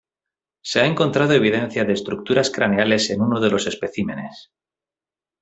[0.63, 4.51] Se ha encontrado evidencia de estructuras craneales en uno de los especímenes.